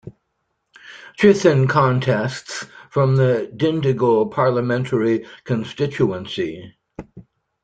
[1.19, 6.75] Chithan contests from the Dindigul Parliamentary constituency.